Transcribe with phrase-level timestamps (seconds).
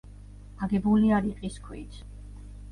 [0.67, 2.03] აგებულია რიყის ქვით.